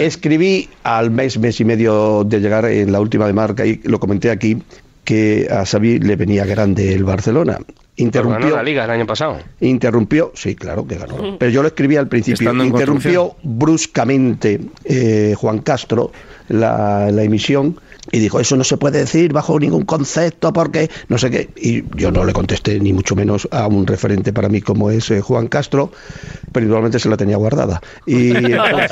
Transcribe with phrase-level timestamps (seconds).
[0.00, 4.00] Escribí al mes, mes y medio de llegar en la última de marca y lo
[4.00, 4.62] comenté aquí
[5.04, 7.58] que a Xavi le venía grande el Barcelona.
[7.96, 9.38] Interrumpió ganó la liga el año pasado.
[9.60, 11.36] Interrumpió, sí, claro que ganó.
[11.38, 12.52] Pero yo lo escribí al principio.
[12.52, 16.12] Interrumpió bruscamente eh, Juan Castro
[16.50, 17.80] la, la emisión
[18.12, 21.50] y dijo, eso no se puede decir bajo ningún concepto porque no sé qué.
[21.56, 25.10] Y yo no le contesté ni mucho menos a un referente para mí como es
[25.10, 25.92] eh, Juan Castro,
[26.52, 27.80] pero igualmente se la tenía guardada.
[28.06, 28.90] Y entonces-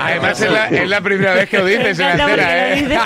[0.00, 2.98] Además, es la, es la primera vez que lo dices en la escena, ¿eh?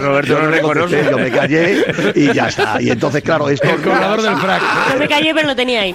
[0.00, 1.04] Roberto Yo no reconoce.
[1.10, 2.80] yo me callé y ya está.
[2.80, 3.68] Y entonces, claro, esto...
[3.68, 4.62] El cobrador del frac.
[4.92, 5.94] Yo me callé, pero lo tenía ahí.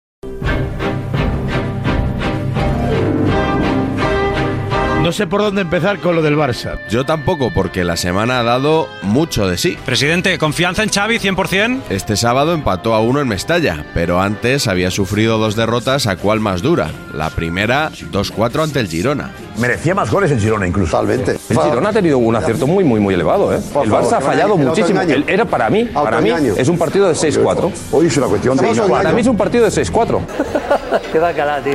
[5.01, 6.77] No sé por dónde empezar con lo del Barça.
[6.87, 9.75] Yo tampoco, porque la semana ha dado mucho de sí.
[9.83, 11.81] Presidente, ¿confianza en Xavi 100%?
[11.89, 16.39] Este sábado empató a uno en Mestalla, pero antes había sufrido dos derrotas a cuál
[16.39, 16.91] más dura.
[17.15, 19.31] La primera, 2-4 ante el Girona.
[19.57, 20.91] Merecía más goles el Girona incluso.
[20.91, 21.37] Totalmente.
[21.49, 23.53] El Girona ha tenido un acierto muy, muy, muy elevado.
[23.55, 23.59] ¿eh?
[23.73, 25.01] Por El favor, Barça ha fallado el muchísimo.
[25.01, 27.71] El- Era para mí, para mí, es un partido de 6-4.
[27.91, 28.67] Hoy es una cuestión de...
[28.89, 30.19] Para mí es un partido de 6-4.
[31.11, 31.73] Qué bacala, tío.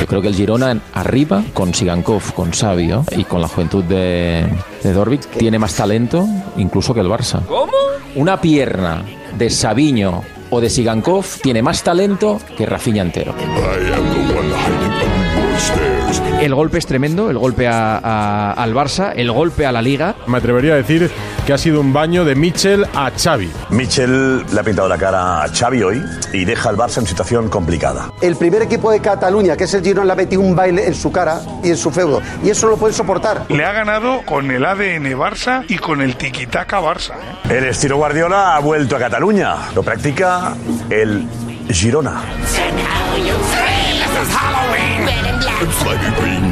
[0.00, 4.46] Yo creo que el Girona arriba, con Sigankov, con Sabio y con la juventud de,
[4.82, 7.44] de Dorvic, tiene más talento incluso que el Barça.
[7.46, 7.72] ¿Cómo?
[8.16, 9.02] Una pierna
[9.36, 13.34] de Sabiño o de Sigankov tiene más talento que Rafinha entero.
[16.40, 20.14] El golpe es tremendo, el golpe a- a- al Barça, el golpe a la Liga.
[20.26, 21.10] Me atrevería a decir
[21.46, 23.50] que ha sido un baño de Mitchell a Xavi.
[23.70, 26.02] Michel le ha pintado la cara a Xavi hoy
[26.32, 28.12] y deja al Barça en situación complicada.
[28.20, 30.94] El primer equipo de Cataluña, que es el Girona, le ha metido un baile en
[30.94, 32.20] su cara y en su feudo.
[32.44, 33.46] Y eso no lo pueden soportar.
[33.48, 37.12] Le ha ganado con el ADN Barça y con el tiquitaca Barça.
[37.48, 37.56] ¿eh?
[37.58, 39.54] El estilo Guardiola ha vuelto a Cataluña.
[39.74, 40.54] Lo practica
[40.90, 41.26] el
[41.70, 42.22] Girona.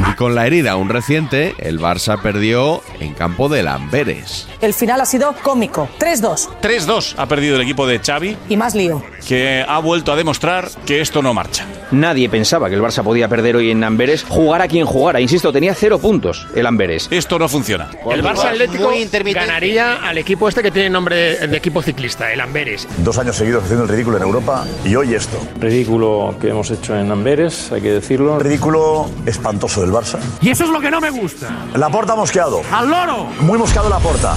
[0.09, 4.47] Y con la herida aún reciente, el Barça perdió en campo de Lamberes.
[4.61, 5.89] El final ha sido cómico.
[5.99, 9.03] 3-2 3-2 ha perdido el equipo de Xavi, y más lío.
[9.27, 11.65] que ha vuelto a demostrar que esto no marcha.
[11.91, 15.19] Nadie pensaba que el Barça podía perder hoy en Amberes, jugara quien jugara.
[15.21, 17.07] Insisto, tenía cero puntos el Amberes.
[17.11, 17.89] Esto no funciona.
[18.09, 18.91] El Barça Atlético
[19.33, 22.87] ganaría al equipo este que tiene nombre de equipo ciclista, el Amberes.
[22.97, 25.37] Dos años seguidos haciendo el ridículo en Europa y hoy esto.
[25.59, 28.39] Ridículo que hemos hecho en Amberes, hay que decirlo.
[28.39, 30.19] Ridículo espantoso del Barça.
[30.41, 31.49] Y eso es lo que no me gusta.
[31.75, 32.61] La porta mosqueado.
[32.71, 33.27] ¡Al loro!
[33.41, 34.35] Muy mosqueado la porta.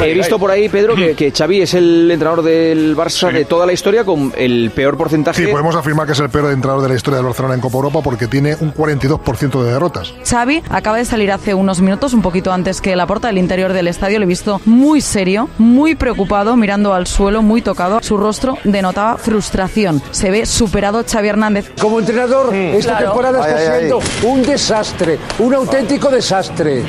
[0.00, 3.66] He visto por ahí, Pedro, que, que Xavi es el entrenador del Barça de toda
[3.66, 5.44] la historia con el peor porcentaje.
[5.44, 7.76] Sí, podemos afirmar que es el peor entrenador de la historia del Barcelona en Copa
[7.76, 10.14] Europa porque tiene un 42% de derrotas.
[10.24, 13.72] Xavi acaba de salir hace unos minutos, un poquito antes que la puerta del interior
[13.72, 14.20] del estadio.
[14.20, 17.98] Le he visto muy serio, muy preocupado, mirando al suelo, muy tocado.
[18.00, 20.00] Su rostro denotaba frustración.
[20.12, 21.70] Se ve superado retirado Xavi Hernández.
[21.80, 23.06] Como entrenador, esta Claro.
[23.06, 23.78] temporada está Ay, ay, ay.
[23.78, 26.84] siendo un desastre, un auténtico desastre.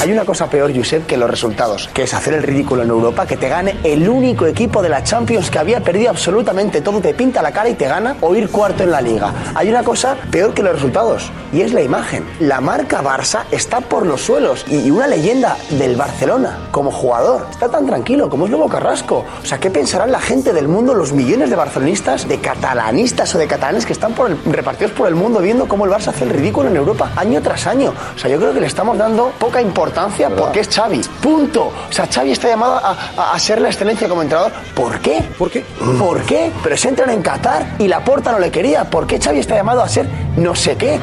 [0.00, 3.26] Hay una cosa peor, Josep, que los resultados, que es hacer el ridículo en Europa,
[3.26, 7.14] que te gane el único equipo de la Champions que había perdido absolutamente todo, te
[7.14, 9.32] pinta la cara y te gana, o ir cuarto en la liga.
[9.56, 12.24] Hay una cosa peor que los resultados, y es la imagen.
[12.38, 17.68] La marca Barça está por los suelos, y una leyenda del Barcelona como jugador está
[17.68, 19.24] tan tranquilo como es Lobo Carrasco.
[19.42, 23.38] O sea, ¿qué pensarán la gente del mundo, los millones de barcelonistas, de catalanistas o
[23.38, 26.24] de catalanes que están por el- repartidos por el mundo viendo cómo el Barça hace
[26.24, 27.92] el ridículo en Europa año tras año?
[28.14, 31.00] O sea, yo creo que le estamos dando poca importancia porque es Xavi.
[31.22, 31.66] Punto.
[31.88, 34.52] O sea, Xavi está llamado a, a- a ser la excelencia como entrenador.
[34.74, 35.22] ¿Por qué?
[35.38, 35.64] ¿Por qué?
[35.98, 36.50] ¿Por qué?
[36.62, 38.84] Pero se entran en Qatar y la porta no le quería.
[38.90, 40.98] ¿Por qué Xavi está llamado a ser no sé qué?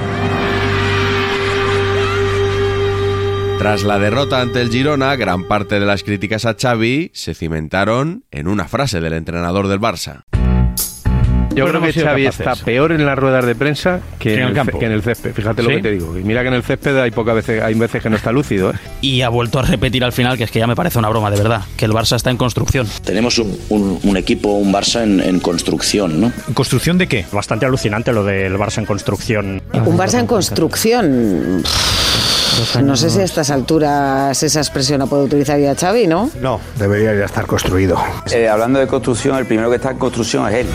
[3.60, 8.26] Tras la derrota ante el Girona, gran parte de las críticas a Xavi se cimentaron
[8.30, 10.24] en una frase del entrenador del Barça.
[11.56, 12.40] Yo creo que Xavi capaces.
[12.48, 14.72] está peor en las ruedas de prensa que, Que en en, el el, campo.
[14.74, 15.34] ce- que en el césped.
[15.34, 16.18] Fíjate lo que te digo.
[16.18, 18.72] Y mira que en el césped hay pocas veces, hay veces que no está lúcido.
[18.72, 18.76] ¿eh?
[19.02, 21.32] Y ha vuelto a repetir al final, que es que ya me parece una broma,
[21.32, 22.88] de verdad, que el Barça está en construcción.
[23.04, 26.32] Tenemos un, un- un equipo, un Barça en, en construcción, ¿no?
[26.54, 27.26] ¿Construcción de qué?
[27.32, 29.62] Bastante alucinante lo del Barça en construcción.
[29.74, 31.64] Un Barça en construcción.
[32.82, 36.30] No sé si a estas alturas esa expresión la puede utilizar ya Xavi, ¿no?
[36.42, 37.98] No, debería ya estar construido.
[38.34, 40.68] Eh, hablando de construcción, el primero que está en construcción es él.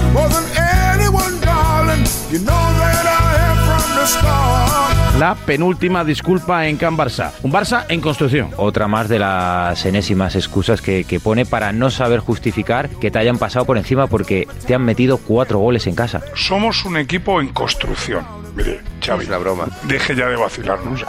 [5.19, 7.33] La penúltima disculpa en Can Barça.
[7.43, 8.51] Un Barça en construcción.
[8.57, 13.19] Otra más de las enésimas excusas que, que pone para no saber justificar que te
[13.19, 16.23] hayan pasado por encima porque te han metido cuatro goles en casa.
[16.35, 18.25] Somos un equipo en construcción.
[18.55, 19.25] Mire, Xavi.
[19.25, 19.67] Es una broma.
[19.85, 21.05] Deje ya de vacilarnos.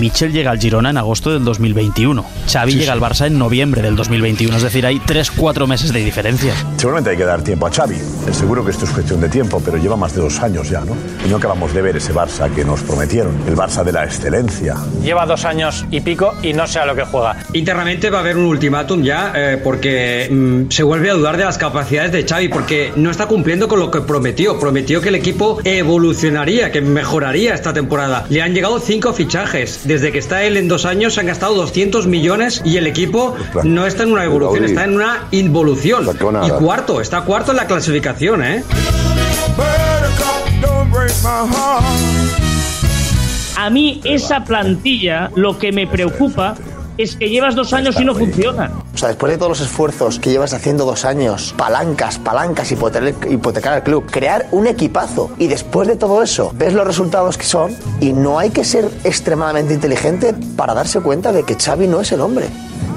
[0.00, 2.24] Michel llega al Girona en agosto del 2021.
[2.50, 4.56] Xavi llega al Barça en noviembre del 2021.
[4.56, 6.54] Es decir, hay 3-4 meses de diferencia.
[6.78, 7.98] Seguramente hay que dar tiempo a Xavi.
[8.32, 10.96] Seguro que esto es cuestión de tiempo, pero lleva más de dos años ya, ¿no?
[11.26, 14.76] Y no acabamos de ver ese Barça que nos prometieron, el Barça de la excelencia.
[15.02, 17.36] Lleva dos años y pico y no sé a lo que juega.
[17.52, 21.44] Internamente va a haber un ultimátum ya eh, porque mm, se vuelve a dudar de
[21.44, 24.58] las capacidades de Xavi porque no está cumpliendo con lo que prometió.
[24.58, 28.24] Prometió que el equipo evolucionaría, que mejoraría esta temporada.
[28.28, 29.80] Le han llegado cinco fichajes.
[29.84, 33.34] Desde que está él en dos años se han gastado 200 millones y el equipo
[33.64, 36.08] no está en una evolución, está en una involución.
[36.44, 38.09] Y cuarto, está cuarto en la clasificación,
[38.42, 38.64] ¿eh?
[43.56, 46.54] A mí esa plantilla lo que me preocupa
[46.98, 48.70] es que llevas dos años y no funciona.
[48.94, 53.14] O sea, después de todos los esfuerzos que llevas haciendo dos años, palancas, palancas, hipotecar,
[53.30, 57.44] hipotecar al club, crear un equipazo y después de todo eso ves los resultados que
[57.44, 62.00] son y no hay que ser extremadamente inteligente para darse cuenta de que Xavi no
[62.00, 62.46] es el hombre.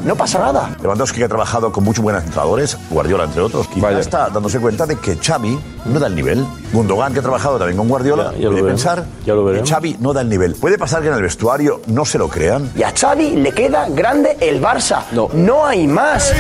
[0.04, 0.76] No pasa nada.
[0.82, 4.86] Lewandowski que ha trabajado con muchos buenos entrenadores, Guardiola entre otros, quizá está dándose cuenta
[4.86, 6.46] de que Xavi no da el nivel.
[6.74, 9.64] Gundogan que ha trabajado también con Guardiola, Ya- ya puede pensar ya lo que.
[9.66, 10.56] Xavi no da el nivel.
[10.56, 12.70] Puede pasar que en el vestuario no se lo crean.
[12.76, 15.04] Y a Xavi le queda grande el Barça.
[15.14, 16.34] No, no hay más.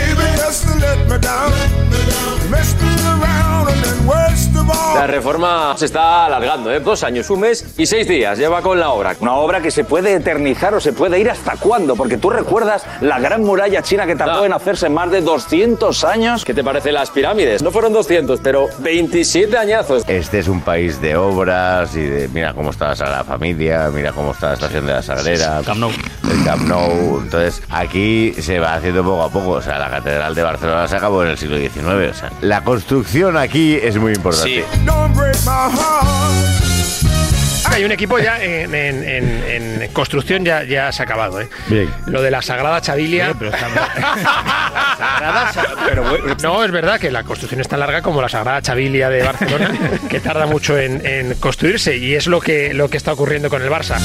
[5.04, 6.80] La reforma se está alargando, ¿eh?
[6.80, 8.38] Dos años, un mes y seis días.
[8.38, 9.14] Lleva con la obra.
[9.20, 12.86] Una obra que se puede eternizar o se puede ir hasta cuándo, porque tú recuerdas
[13.02, 16.46] la gran muralla china que tardó en hacerse más de 200 años.
[16.46, 17.62] ¿Qué te parece las pirámides?
[17.62, 20.06] No fueron 200, pero 27 añazos.
[20.08, 24.14] Este es un país de obras y de mira cómo está la Sagrada Familia, mira
[24.14, 25.92] cómo está la estación de la Sagrera, Camp Nou.
[26.32, 27.20] el Camp Nou.
[27.24, 29.50] Entonces aquí se va haciendo poco a poco.
[29.50, 32.10] O sea, la Catedral de Barcelona se acabó en el siglo XIX.
[32.10, 34.64] O sea, la construcción aquí es muy importante.
[37.66, 41.50] Hay un equipo ya en, en- en- en construcción ya, ya se ha acabado, ¿eh?
[42.06, 43.34] Lo de la Sagrada Chavilia.
[46.44, 49.72] no, es verdad que la construcción es tan larga como la Sagrada Chavilia de Barcelona,
[50.10, 53.62] que tarda mucho en, en construirse y es lo que, lo que está ocurriendo con
[53.62, 53.98] el Barça.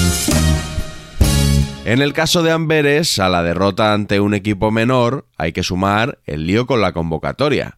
[1.85, 6.19] En el caso de Amberes, a la derrota ante un equipo menor, hay que sumar
[6.27, 7.77] el lío con la convocatoria.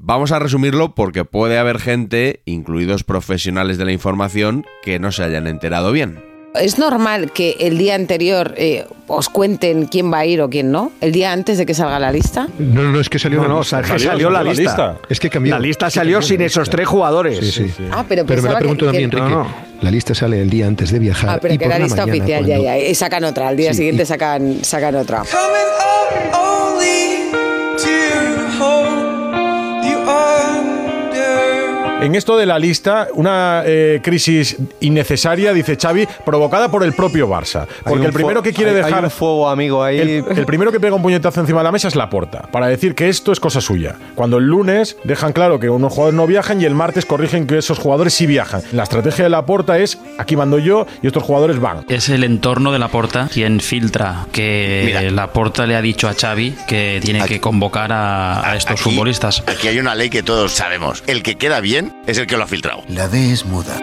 [0.00, 5.24] Vamos a resumirlo porque puede haber gente, incluidos profesionales de la información, que no se
[5.24, 6.22] hayan enterado bien.
[6.54, 10.70] ¿Es normal que el día anterior eh, os cuenten quién va a ir o quién
[10.72, 10.92] no?
[11.00, 12.48] ¿El día antes de que salga la lista?
[12.58, 14.96] No, no, es que salió, No, no, es que salió la lista.
[15.08, 15.54] Es que cambió.
[15.54, 17.38] La lista salió sin esos tres jugadores.
[17.54, 17.84] Sí, sí.
[17.90, 19.34] Ah, pero Pero me la pregunto que- también, que- Enrique.
[19.34, 19.54] No, no.
[19.82, 21.30] La lista sale el día antes de viajar.
[21.30, 22.88] Ah, pero y que por la la lista mañana, oficial, cuando- ya, ya.
[22.88, 23.48] Y sacan otra.
[23.48, 25.22] Al día Sí, siguiente y- sacan, sacan otra.
[32.00, 37.28] En esto de la lista, una eh, crisis innecesaria, dice Xavi, provocada por el propio
[37.28, 37.66] Barça.
[37.84, 39.04] Porque el primero que quiere hay- hay dejar...
[39.04, 39.98] un fuego amigo ahí.
[39.98, 42.68] El, el primero que pega un puñetazo encima de la mesa es la porta, para
[42.68, 43.96] decir que esto es cosa suya.
[44.14, 47.58] Cuando el lunes dejan claro que unos jugadores no viajan y el martes corrigen que
[47.58, 48.62] esos jugadores sí viajan.
[48.72, 51.84] La estrategia de la porta es, aquí mando yo y estos jugadores van.
[51.88, 55.02] Es el entorno de Laporta quien filtra que Mira.
[55.10, 59.42] Laporta le ha dicho a Xavi que tiene que convocar a, a estos futbolistas.
[59.48, 61.02] Aquí hay una ley que todos sabemos.
[61.08, 62.82] El que queda bien es el que lo ha filtrado.
[62.88, 63.78] La D es muda.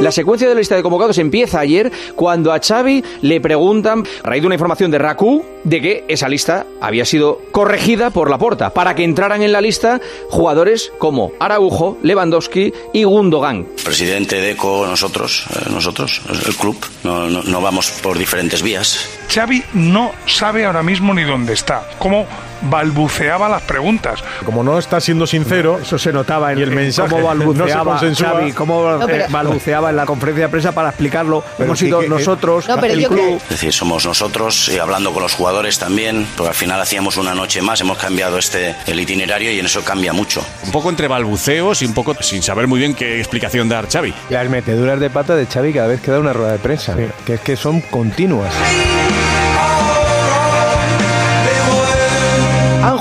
[0.00, 4.28] La secuencia de la lista de convocados empieza ayer cuando a Xavi le preguntan, a
[4.28, 8.70] raíz de una información de Raku, de que esa lista había sido corregida por Laporta
[8.74, 13.66] para que entraran en la lista jugadores como Araujo, Lewandowski y Gundogan.
[13.84, 19.08] Presidente, Deco, nosotros, eh, nosotros, el club, no, no- no vamos por diferentes vías.
[19.32, 21.88] Xavi no sabe ahora mismo ni dónde está.
[21.98, 22.26] Cómo
[22.70, 24.22] balbuceaba las preguntas.
[24.44, 27.44] Como no está siendo sincero, eso se notaba en, y el en mensaje cómo no
[27.44, 28.28] se balbuceaba consensúa.
[28.30, 31.44] Xavi, cómo No, pero- eh, balbuceaba en la conferencia de prensa para explicarlo.
[31.58, 33.36] Hemos sido que- nosotros, No, pero el club.
[33.44, 37.34] Es decir, somos nosotros y hablando con los jugadores también, porque al final hacíamos una
[37.34, 40.44] noche más, hemos cambiado este el itinerario y en eso cambia mucho.
[40.64, 44.12] Un poco entre balbuceos y un poco sin saber muy bien qué explicación dar Xavi.
[44.30, 47.34] Las meteduras de pata de Xavi cada vez que da una rueda de prensa, que
[47.34, 48.52] es que son continuas.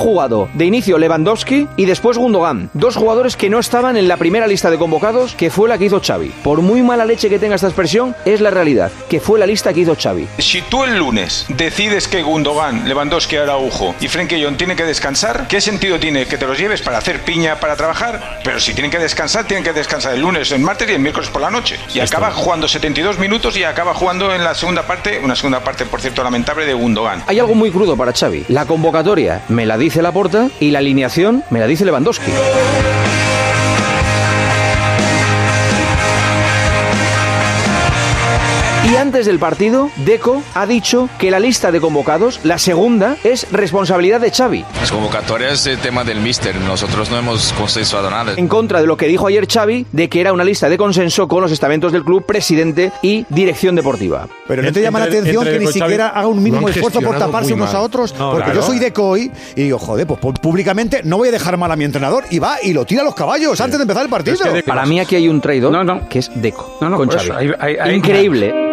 [0.04, 4.48] Jugado de inicio Lewandowski y después Gundogan, dos jugadores que no estaban en la primera
[4.48, 6.28] lista de convocados, que fue la que hizo Xavi.
[6.44, 9.74] Por muy mala leche que tenga esta expresión, es la realidad, que fue la lista
[9.74, 10.28] que hizo Xavi.
[10.40, 15.48] Si tú el lunes decides que Gundogan, Lewandowski, Araujo y Frenkie Jong tienen que descansar,
[15.48, 18.42] ¿qué sentido tiene que te los lleves para hacer piña, para trabajar?
[18.44, 21.30] Pero si tienen que descansar, tienen que descansar el lunes, el martes y el miércoles
[21.30, 21.80] por la noche.
[21.94, 25.86] Y acaba jugando 72 minutos y acaba jugando en la segunda parte, una segunda parte,
[25.86, 27.24] por cierto, lamentable de Gundogan.
[27.26, 28.44] Hay algo muy crudo para Xavi.
[28.50, 32.32] La convocatoria me la dice Laporta y la alineación me la dice Lewandowski.
[39.04, 44.22] Antes del partido, Deco ha dicho que la lista de convocados, la segunda, es responsabilidad
[44.22, 44.64] de Xavi.
[44.80, 46.56] Las convocatorias es tema del míster.
[46.56, 48.34] Nosotros no hemos consensuado nada.
[48.38, 51.28] En contra de lo que dijo ayer Xavi, de que era una lista de consenso
[51.28, 54.30] con los estamentos del club, presidente y dirección deportiva.
[54.48, 57.54] Pero no te llama la atención que ni siquiera haga un mínimo esfuerzo por taparse
[57.54, 58.62] unos a otros, No, porque claro.
[58.62, 61.70] yo soy de COI y digo, joder, pues pu- públicamente no voy a dejar mal
[61.72, 64.10] a mi entrenador y va y lo tira a los caballos antes de empezar el
[64.10, 64.38] partido.
[64.66, 65.74] Para mí aquí hay un traidor
[66.10, 66.78] que es Deco.
[66.80, 67.26] con Xavi.
[67.26, 68.73] eso, ahí- ahí- ahí- Increíble.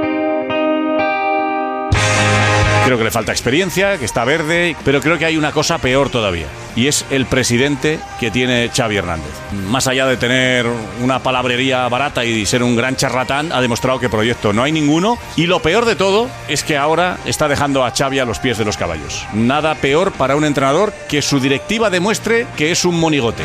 [2.91, 6.11] Creo que le falta experiencia, que está verde, pero creo que hay una cosa peor
[6.11, 6.49] todavía.
[6.75, 9.31] Y es el presidente que tiene Xavi Hernández.
[9.69, 10.67] Más allá de tener
[11.01, 15.19] una palabrería barata y ser un gran charlatán, ha demostrado que proyecto no hay ninguno.
[15.37, 18.59] Y lo peor de todo es que ahora está dejando a Xavi a los pies
[18.59, 19.25] de los caballos.
[19.35, 23.45] Nada peor para un entrenador que su directiva demuestre que es un monigote.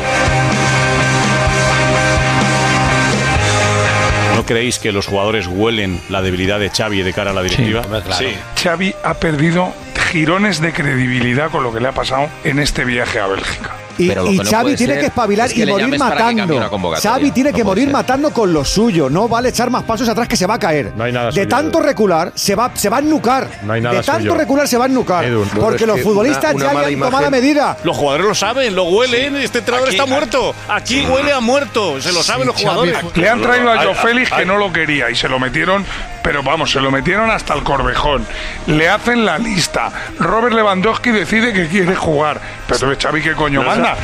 [4.46, 7.82] Creéis que los jugadores huelen la debilidad de Xavi de cara a la directiva?
[8.18, 8.34] Sí.
[8.62, 9.72] Xavi ha perdido
[10.10, 13.85] girones de credibilidad con lo que le ha pasado en este viaje a Bélgica.
[13.98, 16.70] Y, y Xavi tiene que espabilar y morir matando.
[17.02, 19.08] Xavi tiene que morir matando con lo suyo.
[19.10, 20.92] No vale echar más pasos atrás que se va a caer.
[20.96, 23.48] No hay nada de suyo, tanto recular, se va, se va a ennucar.
[23.62, 24.34] No hay nada de tanto suyo.
[24.34, 25.24] recular, se va a ennucar.
[25.24, 27.24] Edu, no, porque es los que futbolistas una- una ya le mala han tomado imagen-
[27.24, 27.76] la medida.
[27.84, 29.36] Los jugadores lo saben, lo huelen.
[29.36, 30.54] Este entrenador está muerto.
[30.68, 32.00] Aquí huele a muerto.
[32.00, 32.96] Se lo saben los jugadores.
[33.14, 35.84] Le han traído a Joe Félix que no lo quería y se lo metieron,
[36.26, 38.26] pero vamos, se lo metieron hasta el corvejón.
[38.66, 39.92] Le hacen la lista.
[40.18, 42.40] Robert Lewandowski decide que quiere jugar.
[42.66, 43.96] Pero Xavi, ¿qué coño No, manda?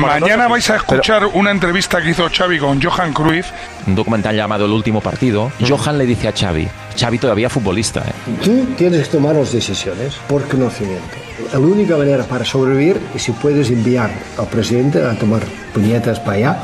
[0.00, 3.46] Mañana vais a escuchar una entrevista que hizo Xavi con Johan Cruyff.
[3.86, 5.52] Un documental llamado El último partido.
[5.64, 8.00] Johan le dice a Xavi, Xavi todavía futbolista.
[8.00, 8.12] ¿eh?
[8.42, 11.29] Tú tienes que tomar las decisiones por conocimiento.
[11.52, 15.42] La única manera para sobrevivir es si puedes enviar al presidente a tomar
[15.72, 16.58] puñetas para allá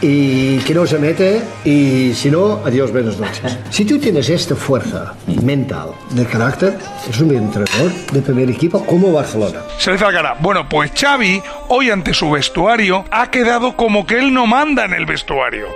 [0.00, 3.58] y que no se mete y si no, adiós, buenas noches.
[3.70, 9.12] Si tú tienes esta fuerza mental de carácter, es un entrenador de primer equipo como
[9.12, 9.60] Barcelona.
[9.78, 10.36] Se le dice a la cara.
[10.40, 14.94] Bueno, pues Xavi, hoy ante su vestuario, ha quedado como que él no manda en
[14.94, 15.66] el vestuario.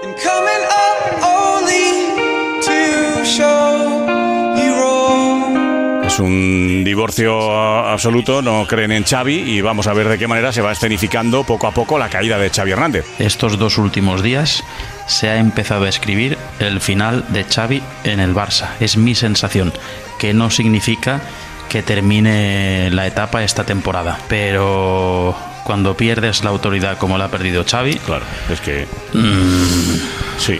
[6.11, 10.50] Es un divorcio absoluto, no creen en Xavi y vamos a ver de qué manera
[10.52, 13.07] se va escenificando poco a poco la caída de Xavi Hernández.
[13.21, 14.64] Estos dos últimos días
[15.07, 18.71] se ha empezado a escribir el final de Xavi en el Barça.
[18.81, 19.73] Es mi sensación,
[20.19, 21.21] que no significa
[21.69, 27.64] que termine la etapa esta temporada, pero cuando pierdes la autoridad como la ha perdido
[27.64, 30.59] Xavi, claro, es que mm, Sí,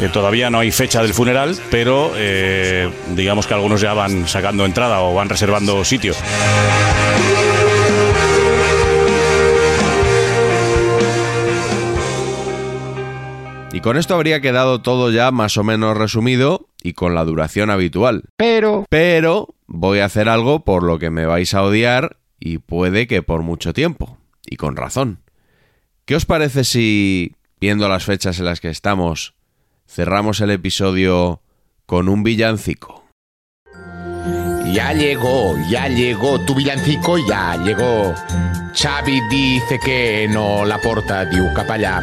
[0.00, 4.64] eh, todavía no hay fecha del funeral, pero eh, digamos que algunos ya van sacando
[4.64, 6.14] entrada o van reservando sitio.
[13.72, 17.70] Y con esto habría quedado todo ya más o menos resumido y con la duración
[17.70, 18.24] habitual.
[18.36, 18.86] Pero...
[18.88, 23.22] Pero voy a hacer algo por lo que me vais a odiar y puede que
[23.22, 24.18] por mucho tiempo.
[24.44, 25.20] Y con razón.
[26.04, 29.34] ¿Qué os parece si, viendo las fechas en las que estamos,
[29.90, 31.42] cerramos el episodio
[31.84, 33.04] con un villancico?
[34.72, 38.14] Ya llegó, ya llegó, tu villancico ya llegó.
[38.72, 42.00] Xavi dice que no la porta diu cap allá.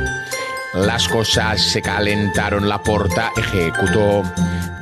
[0.73, 4.21] Las cosas se calentaron, la porta ejecutó.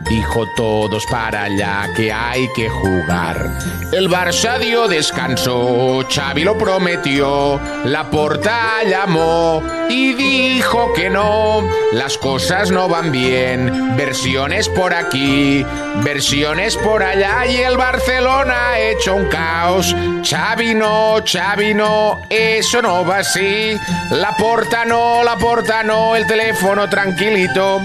[0.10, 3.50] Dijo todos para allá que hay que jugar.
[3.92, 7.60] El Barça dio descanso, Xavi lo prometió.
[7.86, 11.68] La porta llamó y dijo que no.
[11.92, 13.96] Las cosas no van bien.
[13.98, 15.66] Versiones por aquí,
[16.04, 17.48] versiones por allá.
[17.48, 19.96] Y el Barcelona ha hecho un caos.
[20.24, 23.76] Xavi no, Xavi no, eso no va así.
[24.12, 27.82] La porta no, la porta no, el teléfono tranquilito.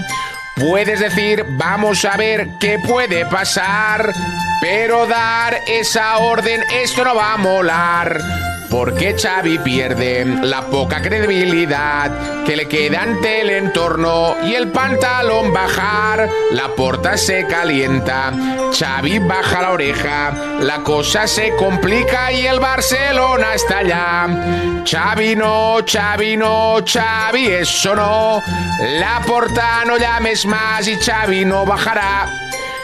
[0.55, 4.13] Puedes decir, vamos a ver qué puede pasar,
[4.61, 8.50] pero dar esa orden, esto no va a molar.
[8.71, 15.51] Porque Xavi pierde la poca credibilidad que le queda ante el entorno y el pantalón
[15.51, 18.31] bajar, la porta se calienta,
[18.71, 24.83] Xavi baja la oreja, la cosa se complica y el Barcelona está allá.
[24.89, 28.41] Xavi no, Xavi no, Xavi eso no,
[28.99, 32.25] la porta no llames más y Xavi no bajará.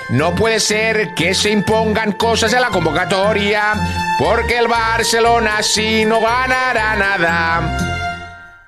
[0.10, 3.74] No puede ser que se impongan cosas en la convocatoria,
[4.18, 7.78] porque el Barcelona así no ganará nada.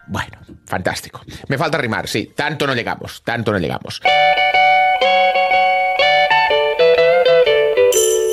[0.07, 1.21] Bueno, fantástico.
[1.47, 2.33] Me falta rimar, sí.
[2.35, 4.01] Tanto no llegamos, tanto no llegamos.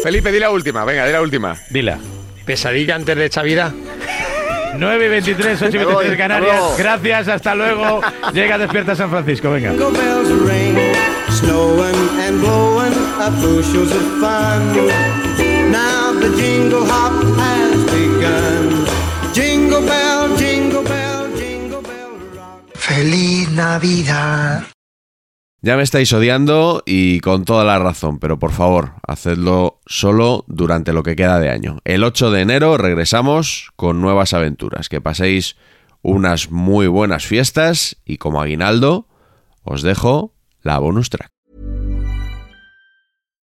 [0.03, 1.57] Felipe, di la última, venga, di la última.
[1.71, 1.99] Dila.
[2.45, 3.73] Pesadilla antes de Chavira.
[4.79, 6.63] 9 y 23, 8 y 23 de Canarias.
[6.79, 8.01] Gracias, hasta luego.
[8.33, 9.73] Llega Despierta San Francisco, venga.
[16.21, 18.87] The jingle hop has begun.
[19.33, 22.77] Jingle bell, jingle bell, jingle bell rock.
[22.77, 24.65] Feliz Navidad.
[25.63, 30.93] Ya me estáis odiando y con toda la razón, pero por favor, hacedlo solo durante
[30.93, 31.79] lo que queda de año.
[31.85, 34.89] El 8 de enero regresamos con nuevas aventuras.
[34.89, 35.57] Que paséis
[36.03, 39.09] unas muy buenas fiestas y como aguinaldo,
[39.65, 41.36] os dejo la bonus track.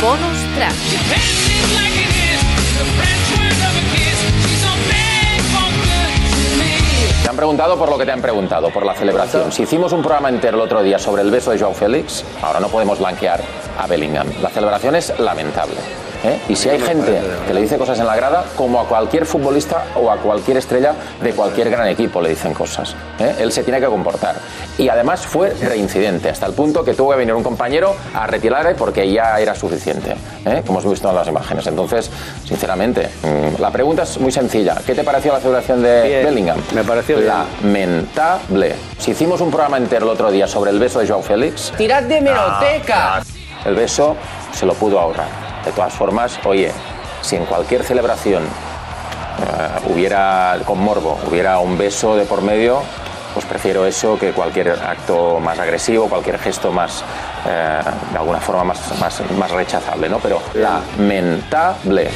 [0.00, 0.74] Bonus track.
[7.28, 9.52] Han preguntado por lo que te han preguntado, por la celebración.
[9.52, 12.60] Si hicimos un programa entero el otro día sobre el beso de Joao Félix, ahora
[12.60, 13.40] no podemos blanquear
[13.78, 14.26] a Bellingham.
[14.42, 15.76] La celebración es lamentable.
[16.24, 16.38] ¿Eh?
[16.48, 19.84] Y si hay gente que le dice cosas en la grada, como a cualquier futbolista
[19.96, 22.94] o a cualquier estrella de cualquier gran equipo le dicen cosas.
[23.18, 23.36] ¿eh?
[23.38, 24.36] Él se tiene que comportar.
[24.78, 28.74] Y además fue reincidente, hasta el punto que tuvo que venir un compañero a retirarle
[28.74, 30.62] porque ya era suficiente, ¿eh?
[30.66, 31.66] como hemos visto en las imágenes.
[31.66, 32.10] Entonces,
[32.44, 34.76] sinceramente, mm, la pregunta es muy sencilla.
[34.84, 36.58] ¿Qué te pareció la celebración de Bellingham?
[36.74, 37.28] Me pareció bien.
[37.28, 38.74] lamentable.
[38.98, 42.02] Si hicimos un programa entero el otro día sobre el beso de Joao Félix, ¡Tirad
[42.04, 43.22] de meroteca!
[43.64, 44.16] el beso
[44.52, 45.49] se lo pudo ahorrar.
[45.64, 46.72] De todas formas, oye,
[47.22, 52.82] si en cualquier celebración eh, hubiera, con morbo, hubiera un beso de por medio,
[53.34, 57.04] pues prefiero eso que cualquier acto más agresivo, cualquier gesto más,
[57.46, 57.80] eh,
[58.12, 60.18] de alguna forma más, más, más rechazable, ¿no?
[60.18, 62.10] Pero lamentable.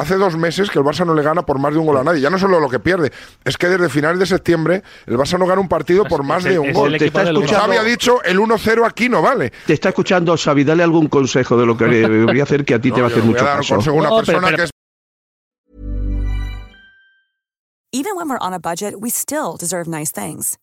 [0.00, 2.04] Hace dos meses que el Barça no le gana por más de un gol a
[2.04, 2.20] nadie.
[2.20, 3.12] Ya no solo lo que pierde,
[3.44, 6.58] es que desde finales de septiembre el Barça no gana un partido por más de
[6.58, 6.96] un gol.
[6.96, 9.52] Te está escuchando- Xavi ha dicho el 1-0 aquí no vale.
[9.66, 12.90] Te está escuchando Xavi, dale algún consejo de lo que debería hacer que a ti
[12.90, 13.74] te va a hacer a mucho un caso.
[13.74, 14.70] consejo a una persona que es
[17.92, 20.56] Even when we're on a budget, we still deserve nice things.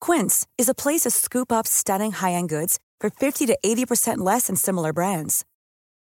[0.00, 4.46] Quince is a place to scoop up stunning high-end goods for 50 to 80% less
[4.46, 5.44] than similar brands.